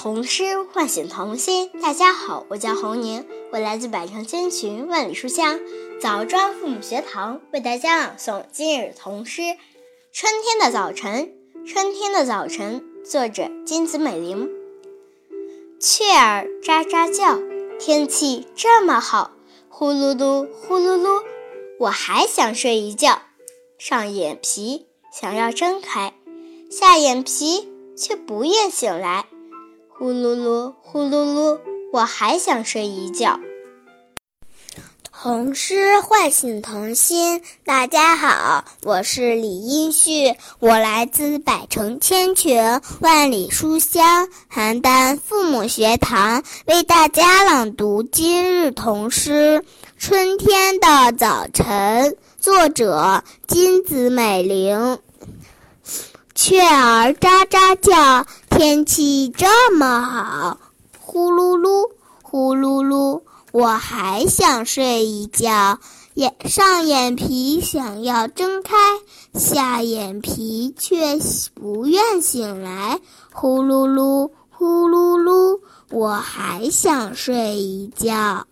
[0.00, 1.72] 童诗唤醒童心。
[1.82, 5.58] 大家好，我叫侯宁，我来自百城千群万里书香
[6.00, 9.42] 枣庄父母学堂，为大家朗诵今日童诗
[10.12, 11.34] 《春天的早晨》。
[11.68, 14.48] 春天的早晨，作者金子美玲。
[15.80, 17.36] 雀儿喳喳叫，
[17.80, 19.32] 天气这么好，
[19.68, 21.24] 呼噜噜，呼噜噜，
[21.80, 23.22] 我还想睡一觉。
[23.78, 26.14] 上眼皮想要睁开，
[26.70, 29.26] 下眼皮却不愿醒来。
[29.98, 31.58] 呼噜噜，呼噜噜，
[31.92, 33.40] 我还想睡一觉。
[35.10, 37.42] 童诗唤醒童心。
[37.64, 42.62] 大家好，我是李英旭，我来自百城千群
[43.00, 49.64] 万里书香邯郸父母学堂，为大家朗读今日童诗
[49.98, 55.00] 《春天的早晨》，作者金子美玲。
[56.36, 58.24] 雀儿喳喳叫，
[58.58, 60.58] 天气这么好，
[60.98, 61.92] 呼噜噜，
[62.22, 65.78] 呼噜噜，我还想睡一觉。
[66.14, 68.74] 眼上眼皮想要睁开，
[69.32, 71.16] 下眼皮却
[71.54, 73.00] 不愿醒来。
[73.32, 75.60] 呼噜噜，呼噜噜，
[75.92, 78.48] 我还想睡一觉。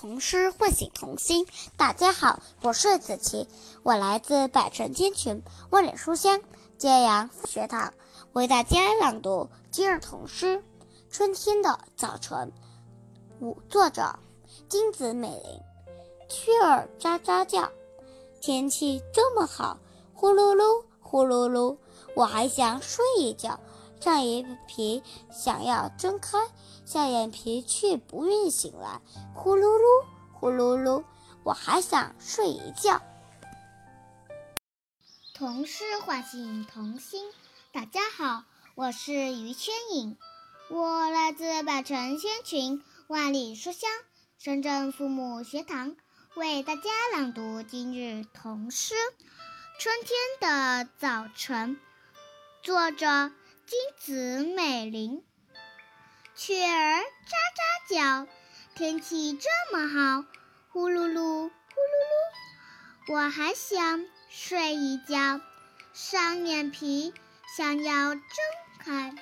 [0.00, 1.46] 童诗唤醒童心。
[1.76, 3.46] 大家好，我是子琪，
[3.82, 6.40] 我来自百城千群万里书香
[6.78, 7.92] 揭阳学堂，
[8.32, 10.56] 为大家朗读今日童诗
[11.10, 12.50] 《春天的早晨》。
[13.44, 14.18] 五作者
[14.70, 15.60] 金子美玲。
[16.30, 17.70] 雀儿喳喳叫，
[18.40, 19.76] 天气这么好，
[20.14, 21.76] 呼噜噜，呼噜噜，
[22.16, 23.60] 我还想睡一觉。
[24.00, 26.38] 上眼皮想要睁开，
[26.86, 29.02] 下眼皮却不愿醒来。
[29.34, 31.04] 呼噜噜，呼噜噜，
[31.44, 33.02] 我还想睡一觉。
[35.34, 37.30] 童诗唤醒童心。
[37.72, 40.16] 大家好，我是于千颖，
[40.70, 43.90] 我来自百城千群万里书香
[44.38, 45.94] 深圳父母学堂，
[46.36, 46.82] 为大家
[47.14, 48.94] 朗读今日童诗
[49.78, 51.76] 《春天的早晨》，
[52.64, 53.30] 作者。
[53.70, 55.22] 金子美玲，
[56.34, 57.04] 雀儿喳
[57.54, 58.32] 喳叫，
[58.74, 60.24] 天气这么好，
[60.72, 61.52] 呼噜噜，呼噜
[63.06, 65.40] 噜，我还想睡一觉。
[65.92, 67.14] 上眼皮
[67.56, 68.24] 想要睁
[68.80, 69.14] 开，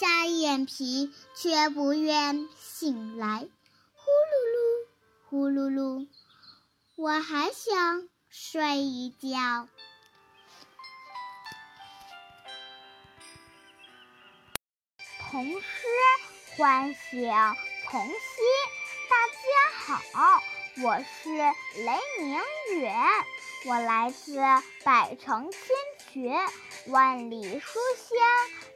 [0.00, 3.46] 下眼皮却不愿醒来。
[3.94, 4.88] 呼噜噜，
[5.28, 6.08] 呼噜噜，
[6.96, 9.68] 我还想睡一觉。
[15.30, 15.86] 童诗
[16.56, 17.30] 唤醒
[17.84, 18.16] 童心。
[19.10, 20.42] 大家好，
[20.82, 21.28] 我是
[21.84, 22.40] 雷明
[22.80, 22.96] 远，
[23.66, 24.40] 我来自
[24.84, 25.60] 百城千
[26.10, 26.34] 群
[26.86, 28.16] 万里书香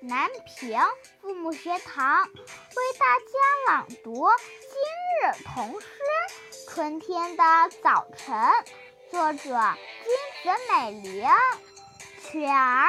[0.02, 0.78] 南平
[1.22, 4.28] 父母学堂，为大家朗读
[4.60, 5.86] 今日童诗
[6.74, 7.44] 《春天的
[7.82, 8.36] 早晨》，
[9.10, 11.26] 作者金子美玲。
[12.30, 12.88] 雀儿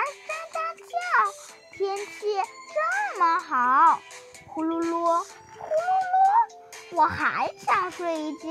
[7.04, 8.48] 我还想睡一觉。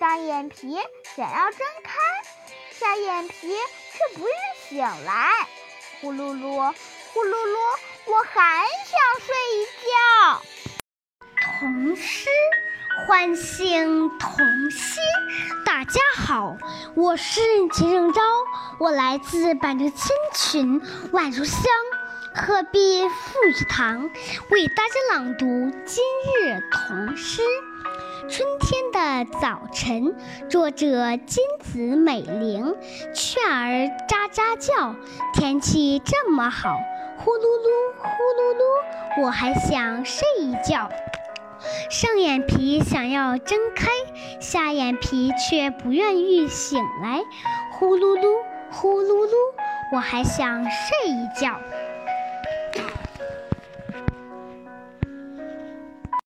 [0.00, 0.76] 上眼皮
[1.14, 1.92] 想要睁开，
[2.72, 3.54] 下眼皮
[3.92, 4.34] 却不愿
[4.68, 5.30] 醒来。
[6.00, 6.74] 呼噜噜，
[7.12, 7.56] 呼噜噜，
[8.06, 10.42] 我还想睡一觉。
[11.60, 12.28] 童诗
[13.06, 14.36] 唤醒童
[14.72, 15.00] 心。
[15.64, 16.56] 大家好，
[16.96, 17.40] 我是
[17.72, 18.20] 秦正昭，
[18.80, 20.82] 我来自百城千群
[21.12, 21.62] 万如香。
[22.36, 24.10] 鹤壁富士堂
[24.50, 25.46] 为大家朗读
[25.86, 26.02] 今
[26.42, 27.42] 日童诗
[28.28, 30.02] 《春天的早晨》，
[30.50, 32.74] 作者金子美玲。
[33.14, 34.96] 雀儿喳喳叫，
[35.32, 36.76] 天气这么好，
[37.18, 40.90] 呼噜噜，呼噜噜，我还想睡一觉。
[41.88, 43.86] 上眼皮想要睁开，
[44.40, 47.22] 下眼皮却不愿意醒来。
[47.70, 48.26] 呼噜噜，
[48.72, 49.30] 呼噜噜，
[49.92, 51.60] 我还想睡一觉。